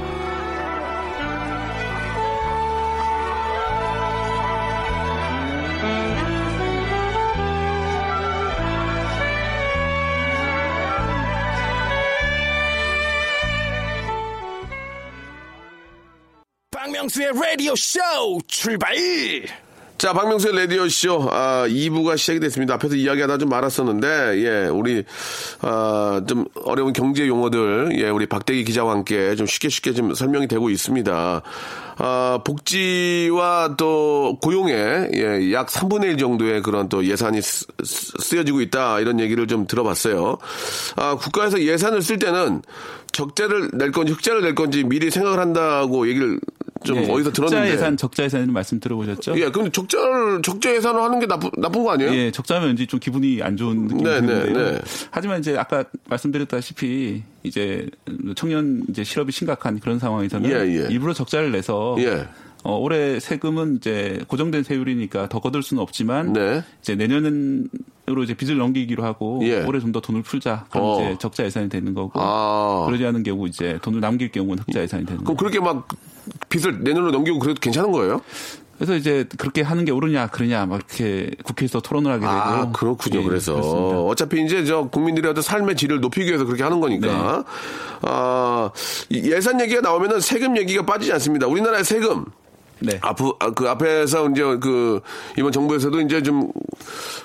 [17.05, 17.99] 박명수의 라디오 쇼
[18.47, 18.95] 출발!
[19.97, 22.73] 자, 박명수의 라디오쇼, 아, 2부가 시작이 됐습니다.
[22.73, 24.07] 앞에서 이야기하다 좀 말았었는데,
[24.43, 25.03] 예, 우리,
[25.61, 30.49] 아, 좀 어려운 경제 용어들, 예, 우리 박대기 기자와 함께 좀 쉽게 쉽게 좀 설명이
[30.49, 31.41] 되고 있습니다.
[31.97, 34.73] 아, 복지와 또 고용에,
[35.13, 39.65] 예, 약 3분의 1 정도의 그런 또 예산이 쓰, 쓰- 쓰여지고 있다, 이런 얘기를 좀
[39.65, 40.37] 들어봤어요.
[40.97, 42.63] 아, 국가에서 예산을 쓸 때는
[43.13, 46.37] 적자를 낼 건지 흑자를 낼 건지 미리 생각을 한다고 얘기를
[46.85, 47.67] 좀 예, 어디서 들었는데.
[47.67, 49.37] 적자 예산, 적자 예산을 말씀 들어보셨죠?
[49.39, 52.13] 예, 근데 적자를 적자 예산을 하는 게 나쁜 나쁜 거 아니에요?
[52.13, 54.71] 예, 적자면 왠지 좀 기분이 안 좋은 느낌이 네, 네, 드는데요.
[54.71, 54.81] 네.
[55.11, 57.89] 하지만 이제 아까 말씀드렸다시피 이제
[58.35, 60.87] 청년 이제 실업이 심각한 그런 상황에서는 예, 예.
[60.91, 62.27] 일부러 적자를 내서 예.
[62.63, 66.63] 어, 올해 세금은 이제 고정된 세율이니까 더 거둘 수는 없지만 네.
[66.81, 67.69] 이제 내년은
[68.07, 69.63] 으로 이제 빚을 넘기기로 하고 예.
[69.63, 70.65] 올해 좀 더 돈을 풀자.
[70.69, 71.01] 그럼 어.
[71.01, 72.83] 이제 적자 예산이 되는 거고 아.
[72.85, 75.37] 그러지 않은 경우 이제 돈을 남길 경우는 흑자 예산이 되는 그럼 거고.
[75.37, 75.87] 그렇게 막
[76.49, 78.21] 빚을 내년으로 넘기고 그래도 괜찮은 거예요?
[78.77, 82.31] 그래서 이제 그렇게 하는 게 옳으냐 그러냐 막 이렇게 국회에서 토론을 하게 되고.
[82.31, 83.21] 아, 그렇군요.
[83.21, 83.99] 예, 그래서 그렇습니다.
[84.01, 87.07] 어차피 이제 저 국민들의 어떤 삶의 질을 높이기 위해서 그렇게 하는 거니까.
[87.07, 87.43] 네.
[88.01, 88.69] 아,
[89.09, 91.47] 이 예산 얘기가 나오면은 세금 얘기가 빠지지 않습니다.
[91.47, 92.25] 우리나라의 세금.
[92.79, 92.97] 네.
[93.01, 94.99] 앞, 아, 그 앞에서 이제 그
[95.37, 96.51] 이번 정부에서도 이제 좀,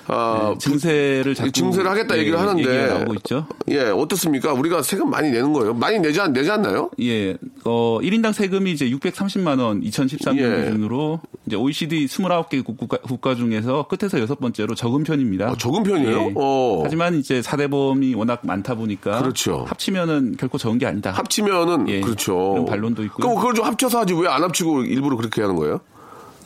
[0.07, 2.59] 아, 네, 증세를 자꾸 증세를 하겠다 예, 얘기를 하는데.
[2.61, 3.45] 얘기가 나오고 있죠.
[3.69, 4.53] 예, 어떻습니까?
[4.53, 5.73] 우리가 세금 많이 내는 거예요?
[5.73, 6.89] 많이 내지, 않, 내지 않나요?
[7.01, 10.65] 예, 어, 1인당 세금이 이제 630만 원 2013년 예.
[10.65, 15.49] 기준으로 이제 OECD 29개 국가, 국가 중에서 끝에서 여섯 번째로 적은 편입니다.
[15.49, 16.17] 아, 적은 편이에요?
[16.21, 16.33] 예.
[16.35, 16.81] 어.
[16.83, 19.65] 하지만 이제 사대보험이 워낙 많다 보니까 그렇죠.
[19.67, 21.11] 합치면은 결코 적은 게 아니다.
[21.11, 22.51] 합치면은, 예, 그렇죠.
[22.51, 23.17] 그런 반론도 있고요.
[23.27, 25.81] 그럼 그걸 좀 합쳐서 하지 왜 안 합치고 일부러 그렇게 하는 거예요?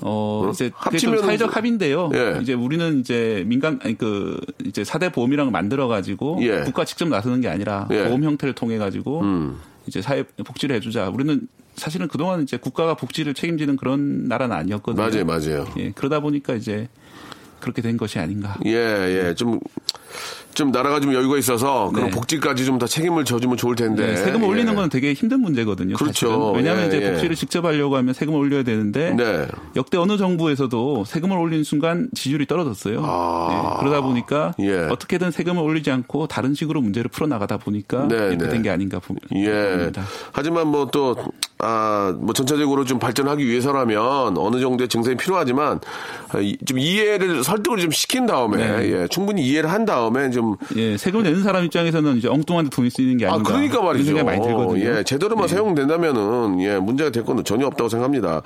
[0.02, 2.12] 어, 이제 그게 합치면은 좀 사회적 합의인데요.
[2.14, 2.40] 예.
[2.42, 6.62] 이제 우리는 이제 민간 아니 그 이제 사대 보험이랑 만들어 가지고 예.
[6.62, 8.02] 국가 직접 나서는 게 아니라 예.
[8.02, 8.08] 음.
[8.08, 9.24] 보험 형태를 통해 가지고
[9.88, 11.10] 이제 사회 복지를 해주자.
[11.10, 15.04] 우리는 사실은 그동안 이제 국가가 복지를 책임지는 그런 나라는 아니었거든요.
[15.08, 15.66] 맞아요, 맞아요.
[15.78, 16.88] 예, 그러다 보니까 이제
[17.60, 18.58] 그렇게 된 것이 아닌가.
[18.66, 19.36] 예, 예.
[19.36, 19.60] 좀,
[20.54, 22.12] 좀 나라가 좀 여유가 있어서 그런 네.
[22.16, 24.06] 복지까지 좀 다 책임을 져주면 좋을 텐데.
[24.08, 24.50] 네, 세금 을 예.
[24.50, 25.96] 올리는 건 되게 힘든 문제거든요.
[25.96, 26.28] 그렇죠.
[26.30, 26.56] 사실은.
[26.56, 27.12] 왜냐하면 예, 이제 예.
[27.12, 29.48] 복지를 직접 하려고 하면 세금을 올려야 되는데 네.
[29.76, 33.02] 역대 어느 정부에서도 세금을 올리는 순간 지지율이 떨어졌어요.
[33.04, 33.76] 아.
[33.76, 34.76] 예, 그러다 보니까 예.
[34.90, 38.50] 어떻게든 세금을 올리지 않고 다른 식으로 문제를 풀어 나가다 보니까 네, 이렇게 네.
[38.50, 39.50] 된게 아닌가 보- 예.
[39.78, 40.04] 봅니다.
[40.34, 41.16] 하지만 뭐 또,
[41.60, 45.80] 아, 뭐 전체적으로 좀 발전하기 위해서라면 어느 정도의 증세이 필요하지만
[46.30, 48.92] 아, 이- 좀 이해를, 설득을 좀 시킨 다음에, 네.
[49.04, 52.70] 예, 충분히 이해를 한 다음 에 좀 예, 세금을 내는 사람 입장에서는 이제 엉뚱한 데
[52.70, 53.50] 돈이 쓰이는 게 아, 아닌가.
[53.52, 54.06] 그러니까 그런 말이죠.
[54.06, 54.84] 생각이 많이 들거든요.
[55.00, 58.42] 예, 제대로만 사용된다면은, 예, 문제가 될 건 전혀 없다고 생각합니다.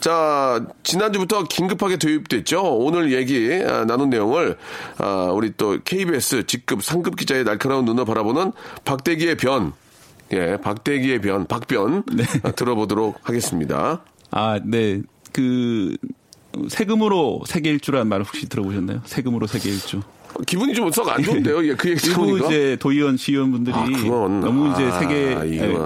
[0.00, 2.62] 자, 지난주부터 긴급하게 도입됐죠.
[2.78, 4.56] 오늘 얘기, 아, 나눈 내용을,
[4.98, 8.52] 아, 우리 또 KBS 직급 상급 기자의 날카로운 눈을 바라보는
[8.84, 9.72] 박대기의 변,
[10.32, 12.24] 예, 박대기의 변, 박변, 네.
[12.42, 14.02] 아, 들어보도록 하겠습니다.
[14.30, 15.02] 아, 네.
[15.32, 15.96] 그
[16.68, 19.00] 세금으로 세계 일주라는 말을 혹시 들어보셨나요?
[19.04, 20.00] 세금으로 세계 일주.
[20.46, 21.66] 기분이 좀 썩 안 좋은데요?
[21.68, 22.38] 예, 그 얘기 일부.
[22.46, 23.84] 이제 도의원, 시의원분들이 아,
[24.40, 25.34] 너무 이제 아, 세계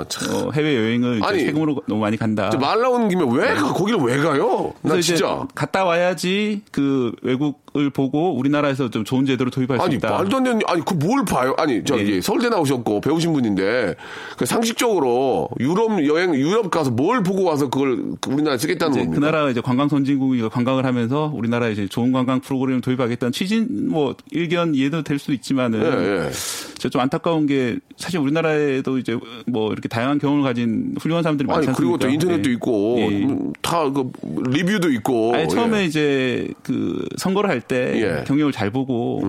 [0.09, 0.35] 참.
[0.35, 2.51] 어, 해외 여행을 아니, 세금으로 너무 많이 간다.
[2.61, 4.73] 말 나오는 김에 왜, 가- 거기를 왜 가요?
[4.83, 5.47] 나 진짜.
[5.55, 10.11] 갔다 와야지 그 외국 을 보고 우리나라에서 좀 좋은 제도를 도입할 수 아니 있다.
[10.11, 11.55] 말도 안 되는 아니 그 뭘 봐요?
[11.59, 12.21] 아니 저기 예.
[12.21, 13.95] 서울대 나오셨고 배우신 분인데
[14.37, 19.15] 그 상식적으로 유럽 여행 유럽 가서 뭘 보고 와서 그걸 우리나라에 쓰겠다는 겁니까?
[19.15, 24.15] 그 나라 이제 관광 선진국이 관광을 하면서 우리나라에 이제 좋은 관광 프로그램을 도입하겠다는 취진 뭐
[24.31, 26.31] 일견 이해도 될 수 있지만은 예, 예.
[26.79, 31.77] 저좀 안타까운 게 사실 우리나라에도 이제 뭐 이렇게 다양한 경험을 가진 훌륭한 사람들이 않습니까?
[31.77, 32.55] 그리고 또 인터넷도 예.
[32.55, 33.27] 있고 예.
[33.63, 34.11] 다그
[34.51, 35.35] 리뷰도 있고.
[35.35, 35.85] 아니 처음에 예.
[35.87, 38.05] 이제 그 선거를 할때 예.
[38.21, 38.25] 음.
[38.27, 39.23] 경력을 잘 보고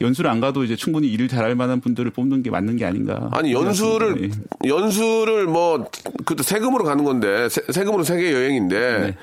[0.00, 3.30] 연수를 안 가도 이제 충분히 일을 잘할 만한 분들을 뽑는 게 맞는 게 아닌가.
[3.32, 4.38] 아니 연수를 생각합니다.
[4.66, 5.88] 연수를 뭐
[6.24, 9.16] 그것도 세금으로 가는 건데 세, 세금으로 세계 여행인데 네.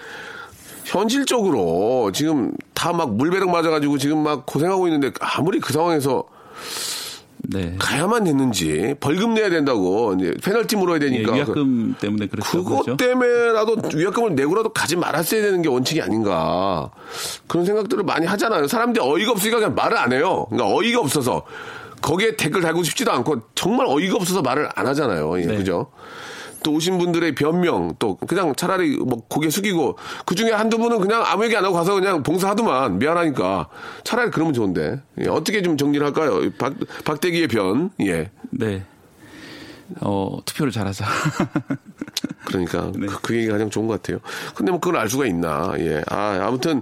[0.85, 6.23] 현실적으로 지금 다 막 물배럭 맞아가지고 지금 막 고생하고 있는데 아무리 그 상황에서
[7.43, 7.75] 네.
[7.79, 12.63] 가야만 됐는지 벌금 내야 된다고 이제 페널티 물어야 예, 되니까 그- 위약금 때문에 그렇죠.
[12.63, 16.91] 그것 때문에라도 위약금을 내고라도 가지 말았어야 되는 게 원칙이 아닌가
[17.47, 18.67] 그런 생각들을 많이 하잖아요.
[18.67, 20.45] 사람들이 어이가 없으니까 그냥 말을 안 해요.
[20.49, 21.43] 그러니까 어이가 없어서
[22.01, 25.39] 거기에 댓글 달고 싶지도 않고 정말 어이가 없어서 말을 안 하잖아요.
[25.41, 25.57] 예, 네.
[25.57, 25.91] 그죠?
[26.63, 31.23] 또 오신 분들의 변명 또 그냥 차라리 뭐 고개 숙이고 그 중에 한두 분은 그냥
[31.25, 33.69] 아무 얘기 안 하고 가서 그냥 봉사하더만 미안하니까
[34.03, 36.51] 차라리 그러면 좋은데 예, 어떻게 좀 정리를 할까요?
[36.57, 36.73] 박,
[37.05, 38.29] 박대기의 변 예.
[38.51, 38.85] 네.
[39.99, 41.05] 어, 투표를 잘하자.
[42.45, 43.07] 그러니까 네.
[43.07, 44.19] 그, 그 얘기가 가장 좋은 것 같아요.
[44.55, 45.73] 근데 뭐 그걸 알 수가 있나?
[45.79, 46.01] 예.
[46.09, 46.81] 아 아무튼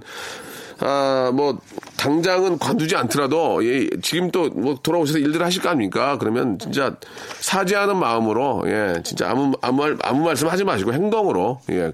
[0.80, 1.58] 아 뭐
[2.00, 6.16] 당장은 관두지 않더라도 예, 지금 또 뭐 돌아오셔서 일들 하실 거 아닙니까?
[6.18, 6.96] 그러면 진짜
[7.40, 11.92] 사죄하는 마음으로 예 진짜 아무 아무 말 아무 말씀 하지 마시고 행동으로 예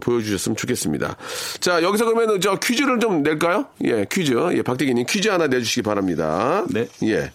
[0.00, 1.16] 보여주셨으면 좋겠습니다.
[1.60, 3.66] 자 여기서 그러면 저 퀴즈를 좀 낼까요?
[3.84, 6.64] 예 퀴즈 예 박대기님 퀴즈 하나 내주시기 바랍니다.
[6.70, 6.88] 네.
[7.04, 7.30] 예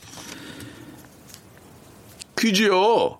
[2.37, 3.19] 퀴즈요.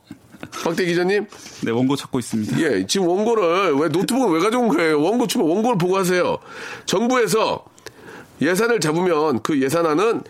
[0.64, 1.28] 박대 기자님,
[1.64, 2.60] 네, 원고 찾고 있습니다.
[2.62, 5.00] 예, 지금 원고를 왜 노트북을 왜 가져온 거예요?
[5.02, 6.40] 원고 주면 원고를 보고 하세요.
[6.88, 7.64] 정부에서
[8.42, 10.24] 예산을 잡으면 그 예산안은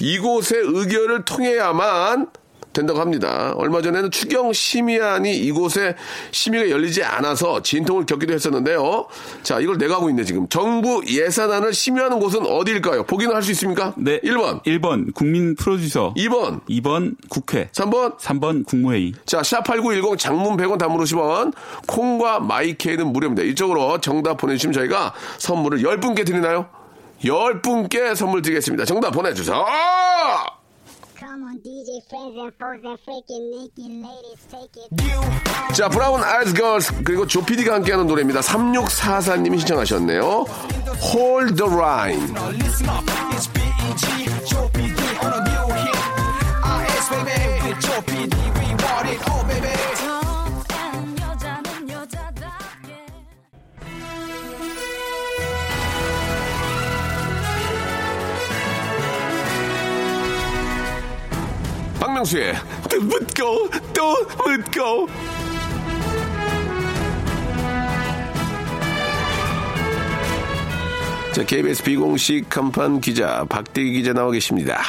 [0.00, 2.28] 이곳의 의결을 통해야만
[2.74, 3.54] 된다고 합니다.
[3.56, 5.94] 얼마 전에는 추경 심의안이 이곳에
[6.32, 9.06] 심의가 열리지 않아서 진통을 겪기도 했었는데요.
[9.44, 10.48] 자, 이걸 내가 하고 있네, 지금.
[10.48, 13.04] 정부 예산안을 심의하는 곳은 어디일까요?
[13.04, 13.94] 보기는 할 수 있습니까?
[13.96, 14.18] 네.
[14.20, 16.14] 1번, 1번 국민 프로듀서.
[16.16, 17.68] 2번, 2번 국회.
[17.72, 19.12] 3번, 3번 국무회의.
[19.24, 21.52] 자, 샵8910 장문 100원 단문 50원,
[21.86, 23.42] 콩과 마이케이는 무료입니다.
[23.44, 26.66] 이쪽으로 정답 보내주시면 저희가 선물을 10분께 드리나요?
[27.22, 28.84] 10분께 선물 드리겠습니다.
[28.84, 29.64] 정답 보내주세요.
[31.18, 35.74] Come on, DJ friends and foes and freaking naked ladies, take it.
[35.74, 38.40] 자, 브라운 아이즈 걸스 그리고 조피디가 함께하는 노래입니다.
[38.40, 40.44] 3644님이 신청하셨네요.
[41.14, 42.34] Hold the line.
[62.14, 62.54] 박명수의
[62.88, 64.14] 또 묻고 또
[64.48, 65.08] 묻고
[71.32, 74.80] 자, KBS 비공식 간판 기자 박대기 기자 나와 계십니다.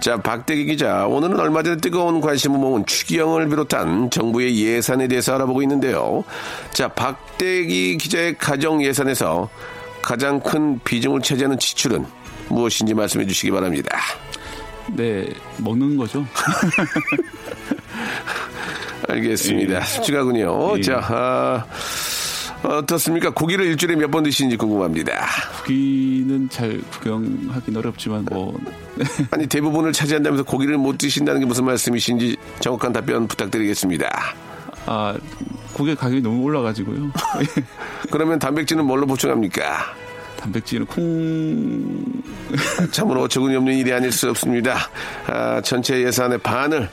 [0.00, 5.62] 자, 박대기 기자, 오늘은 얼마 전에 뜨거운 관심을 모은 추기경을 비롯한 정부의 예산에 대해서 알아보고
[5.62, 6.24] 있는데요.
[6.72, 9.48] 자, 박대기 기자의 가정 예산에서
[10.02, 12.04] 가장 큰 비중을 차지하는 지출은
[12.48, 13.96] 무엇인지 말씀해 주시기 바랍니다.
[14.94, 15.26] 네,
[15.58, 16.24] 먹는 거죠.
[19.08, 19.80] 알겠습니다.
[19.80, 19.84] 예.
[19.84, 20.78] 솔직하군요.
[20.78, 20.82] 예.
[20.82, 21.64] 자, 아,
[22.68, 23.30] 어떻습니까?
[23.30, 25.26] 고기를 일주일에 몇 번 드시는지 궁금합니다.
[25.62, 28.56] 고기는 잘 구경하기는 어렵지만 뭐
[29.32, 34.34] 아니, 대부분을 차지한다면서 고기를 못 드신다는 게 무슨 말씀이신지 정확한 답변 부탁드리겠습니다.
[34.86, 35.14] 아,
[35.72, 37.10] 고기 가격이 너무 올라가지고요.
[38.10, 39.94] 그러면 단백질은 뭘로 보충합니까?
[40.42, 42.04] 단백질은 콩
[42.90, 44.76] 참으로 어처구니 없는 일이 아닐 수 없습니다.
[45.26, 46.88] 아, 전체 예산의 반을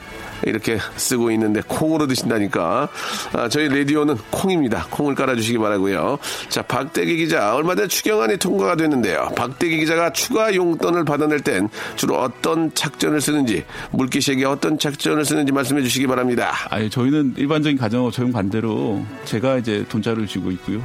[0.45, 2.87] 이렇게 쓰고 있는데 콩으로 드신다니까.
[3.33, 4.85] 아, 저희 라디오는 콩입니다.
[4.91, 6.17] 콩을 깔아주시기 바라고요.
[6.47, 9.31] 자, 박대기 기자 얼마 전에 추경안이 통과가 됐는데요.
[9.35, 15.81] 박대기 기자가 추가 용돈을 받아낼 땐 주로 어떤 작전을 쓰는지 물기시에게 어떤 작전을 쓰는지 말씀해
[15.81, 16.53] 주시기 바랍니다.
[16.69, 20.81] 아니 저희는 일반적인 가정하고 저희 반대로 제가 이제 돈자를 쥐고 있고요.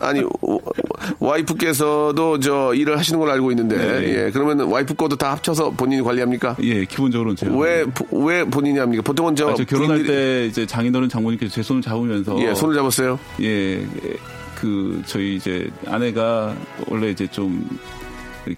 [0.00, 0.60] 아니 오-
[1.18, 4.26] 와이프께서도 저 일을 하시는 걸로 알고 있는데 네.
[4.26, 6.56] 예, 그러면 와이프 거도 다 합쳐서 본인이 관리합니까?
[6.62, 9.02] 예, 기본적으로는 제가 왜, 보- 왜 본인이 합니까?
[9.02, 12.74] 보통은 저, 아, 저 결혼할 부인들이- 때 이제 장인어른 장모님께서 제 손을 잡으면서 예, 손을
[12.74, 13.18] 잡았어요.
[13.42, 13.84] 예,
[14.54, 16.54] 그 저희 이제 아내가
[16.86, 17.66] 원래 이제 좀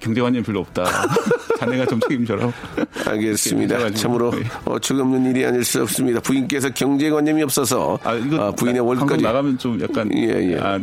[0.01, 0.85] 경제관념 별로 없다.
[1.59, 2.53] 자네가 좀 책임져라.
[3.07, 3.91] 알겠습니다.
[3.95, 4.45] 참으로 예.
[4.65, 6.21] 어처구 없는 일이 아닐 수 없습니다.
[6.21, 10.59] 부인께서 경제관념이 없어서 아 이거 아, 부인의 월급까지 나가면 좀 약간 예, 예.
[10.61, 10.79] 아,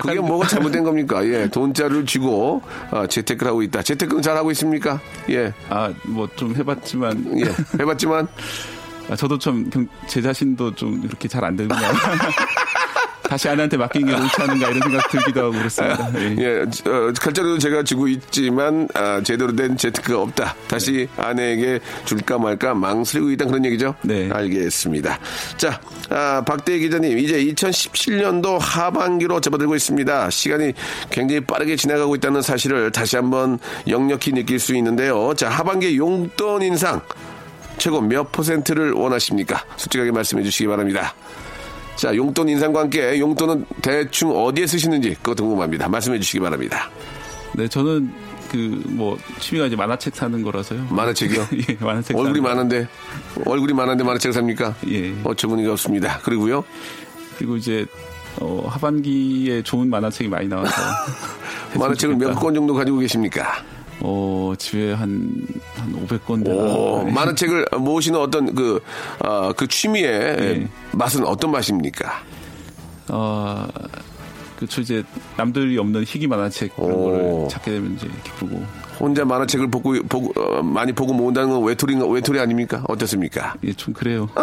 [0.00, 1.24] 그게 약간 뭐가 잘못된 겁니까?
[1.26, 3.82] 예, 돈자를 쥐고 아, 재테크를 하고 있다.
[3.82, 5.00] 재테크는 잘 하고 있습니까?
[5.30, 8.26] 예, 아 뭐 좀 해봤지만 예, 해봤지만
[9.10, 11.76] 아, 저도 좀제 자신도 좀 이렇게 잘 안 되는 거
[13.34, 16.08] 다시 아내한테 맡긴 게 옳지 않은가 이런 생각 들기도 하고 그렇습니다.
[16.20, 16.36] 예.
[16.38, 20.54] 예, 어, 칼자루도 제가 쥐고 있지만 아, 제대로 된 재테크가 없다.
[20.68, 23.96] 다시 아내에게 줄까 말까 망설이고 있다 그런 얘기죠?
[24.02, 24.30] 네.
[24.30, 25.18] 알겠습니다.
[25.56, 30.30] 자, 아, 박대희 기자님 이제 2017년도 하반기로 접어들고 있습니다.
[30.30, 30.72] 시간이
[31.10, 35.34] 굉장히 빠르게 지나가고 있다는 사실을 다시 한번 역력히 느낄 수 있는데요.
[35.34, 37.00] 자, 하반기 용돈 인상
[37.78, 39.64] 최고 몇 퍼센트를 원하십니까?
[39.76, 41.16] 솔직하게 말씀해 주시기 바랍니다.
[41.96, 45.88] 자, 용돈 인상과 함께 용돈은 대충 어디에 쓰시는지 그것도 궁금합니다.
[45.88, 46.90] 말씀해 주시기 바랍니다.
[47.54, 48.12] 네, 저는
[48.50, 50.86] 그 뭐 취미가 이제 만화책 사는 거라서요.
[50.90, 51.46] 만화책이요?
[51.68, 52.40] 예, 만화책 얼굴이.
[52.40, 52.86] 많은데
[53.44, 54.74] 얼굴이 많은데 만화책 삽니까?
[54.90, 55.12] 예.
[55.24, 56.18] 어처구니가 없습니다.
[56.20, 56.62] 그리고요.
[57.36, 57.84] 그리고 이제
[58.40, 60.70] 어, 하반기에 좋은 만화책이 많이 나와서
[61.78, 63.64] 만화책을 몇 권 정도 가지고 계십니까?
[64.00, 67.12] 어, 집에 한, 한 500권 오, 되나.
[67.12, 68.80] 만화책을 모시는 어떤 그,
[69.20, 70.68] 아, 그 취미의 네.
[70.92, 72.22] 맛은 어떤 맛입니까?
[73.08, 73.66] 어,
[74.58, 75.02] 그저 이제
[75.36, 77.02] 남들이 없는 희귀 만화책 그런 오.
[77.04, 78.64] 거를 찾게 되면 이제 기쁘고
[79.00, 82.84] 혼자 만화책을 보고, 보고 어, 많이 보고 모은다는 건 외톨이, 외톨이 아닙니까?
[82.88, 83.54] 어떻습니까?
[83.64, 84.28] 예, 좀 그래요.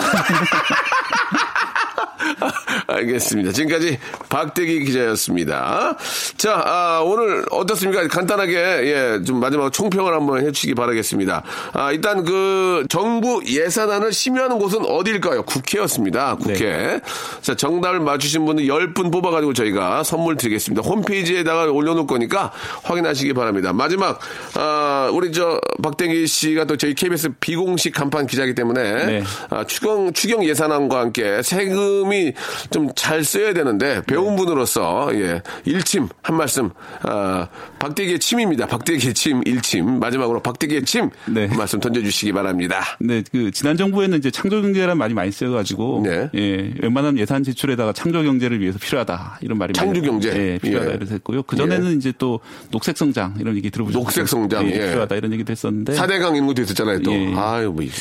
[3.02, 3.52] 알겠습니다.
[3.52, 3.98] 지금까지
[4.30, 5.98] 박대기 기자였습니다.
[6.38, 8.08] 자, 아, 오늘 어떻습니까?
[8.08, 11.44] 간단하게, 예, 좀 마지막 총평을 한번 해주시기 바라겠습니다.
[11.74, 15.44] 아, 일단 그 정부 예산안을 심의하는 곳은 어디일까요?
[15.44, 16.36] 국회였습니다.
[16.36, 17.00] 국회.
[17.42, 20.88] 자, 정답을 맞추신 분들 10분 뽑아가지고 저희가 선물 드리겠습니다.
[20.88, 22.52] 홈페이지에다가 올려놓을 거니까
[22.84, 23.74] 확인하시기 바랍니다.
[23.74, 24.20] 마지막,
[24.56, 29.24] 아, 우리 저 박대기 씨가 또 저희 KBS 비공식 간판 기자이기 때문에 네.
[29.50, 32.34] 아, 추경, 추경 예산안과 함께 세금이
[32.72, 36.70] 좀잘 써야 되는데 배운 분으로서 예, 일침 한 말씀
[37.04, 37.48] 아,
[37.80, 38.68] 박대기의 침입니다.
[38.68, 41.48] 박대기의 침 일침 마지막으로 박대기의 침 네.
[41.48, 42.98] 한 말씀 던져주시기 바랍니다.
[43.00, 46.30] 네, 그 지난 정부에는 이제 창조 경제라는 말이 많이 쓰여가지고 네.
[46.36, 50.30] 예, 웬만하면 예산 지출에다가 창조 경제를 위해서 필요하다 이런 말이 창조 많이 경제.
[50.36, 50.96] 예, 필요하다 예.
[50.96, 51.44] 이래서 했고요.
[51.44, 52.40] 그 전에는 이제 또
[52.72, 54.00] 녹색 성장 이런 얘기 들어보셨죠?
[54.00, 54.90] 녹색 성장, 예.
[54.90, 57.02] 필요하다 이런 얘기도 했었는데 사대강 이런 것도 있었잖아요.
[57.02, 57.34] 또 예.
[57.36, 57.94] 아유 뭐 이게.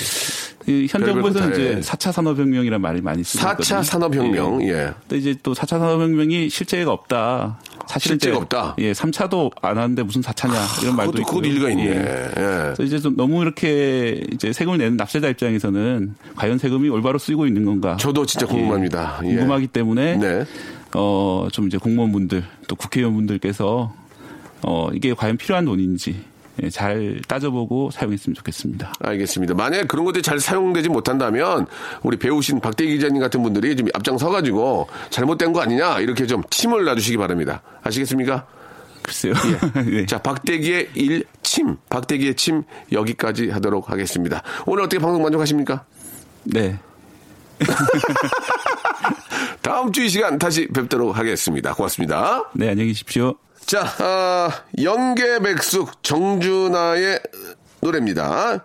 [0.66, 1.52] 이현 정부에서는.
[1.52, 3.82] 이제 4차 산업혁명이라는 말을 많이 쓰고 4차 있거든요.
[3.82, 4.92] 산업혁명, 예.
[5.08, 7.58] 근데 이제 또 4차 산업혁명이 실제가 없다.
[7.88, 8.76] 사실은 실제가 없다.
[8.78, 11.30] 예, 3차도 안 하는데 무슨 4차냐 이런 말도 그것도, 있고.
[11.30, 11.84] 그것도 일리가 있네.
[11.84, 11.90] 예.
[11.96, 12.32] 예.
[12.36, 17.64] 그래서 이제 좀 너무 이렇게 이제 세금을 내는 납세자 입장에서는 과연 세금이 올바로 쓰이고 있는
[17.64, 17.96] 건가?
[17.98, 19.20] 저도 진짜 궁금합니다.
[19.24, 19.28] 예.
[19.28, 20.44] 궁금하기 때문에 네.
[20.94, 23.92] 어, 좀 이제 공무원분들 또 국회의원분들께서
[24.62, 26.29] 어, 이게 과연 필요한 돈인지 예,
[26.70, 28.92] 잘 따져보고 사용했으면 좋겠습니다.
[29.00, 29.54] 알겠습니다.
[29.54, 31.66] 만약에 그런 것들이 잘 사용되지 못한다면
[32.02, 37.16] 우리 배우신 박대기 기자님 같은 분들이 좀 앞장서가지고 잘못된 거 아니냐 이렇게 좀 침을 놔주시기
[37.16, 37.62] 바랍니다.
[37.82, 38.46] 아시겠습니까?
[39.02, 39.34] 글쎄요.
[39.86, 40.06] 네.
[40.06, 44.42] 자, 박대기의 일 침, 박대기의 침 여기까지 하도록 하겠습니다.
[44.66, 45.84] 오늘 어떻게 방송 만족하십니까?
[46.44, 46.78] 네.
[49.62, 51.74] 다음 주 이 시간 다시 뵙도록 하겠습니다.
[51.74, 52.50] 고맙습니다.
[52.54, 53.34] 네, 안녕히 계십시오.
[53.66, 54.50] 자, 아,
[54.82, 57.20] 연계백숙 정준하의
[57.80, 58.64] 노래입니다.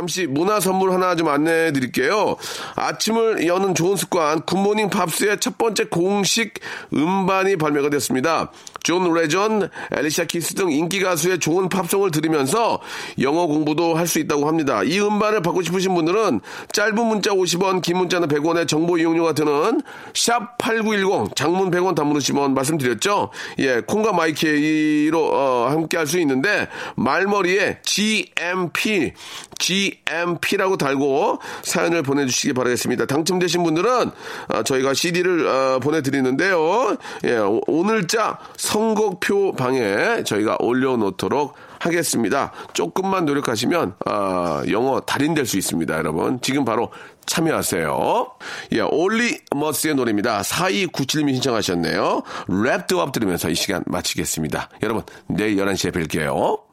[0.00, 2.36] 잠시 문화 선물 하나 좀 안내해 드릴게요.
[2.74, 6.54] 아침을 여는 좋은 습관, 굿모닝 팝스의 첫 번째 공식
[6.94, 8.50] 음반이 발매가 됐습니다.
[8.82, 12.80] 존 레전드, 앨리샤 키스 등 인기 가수의 좋은 팝송을 들으면서
[13.20, 14.82] 영어 공부도 할 수 있다고 합니다.
[14.82, 16.40] 이 음반을 받고 싶으신 분들은
[16.72, 19.82] 짧은 문자 50원, 긴 문자는 100원의 정보 이용료가 드는
[20.14, 23.30] 샵 8910, 장문 100원, 단문 50원 말씀드렸죠?
[23.60, 26.66] 예, 콩과 마이케이로 어, 함께 할 수 있는데
[26.96, 29.12] 말머리에 GMP,
[29.58, 33.06] GMP라고 달고 사연을 보내 주시기 바라겠습니다.
[33.06, 34.10] 당첨되신 분들은
[34.48, 36.96] 어, 저희가 CD를 어, 보내 드리는데요.
[37.24, 38.38] 예, 오- 오늘자
[38.70, 42.52] 선곡표 방에 저희가 올려놓도록 하겠습니다.
[42.72, 46.40] 조금만 노력하시면 아, 영어 달인 될 수 있습니다, 여러분.
[46.40, 46.92] 지금 바로
[47.26, 48.30] 참여하세요.
[48.72, 50.42] 예, 올리 머스의 노래입니다.
[50.42, 52.22] 4297님이 신청하셨네요.
[52.46, 54.68] 랩드업 들으면서 이 시간 마치겠습니다.
[54.84, 56.69] 여러분, 내일 11시에 뵐게요.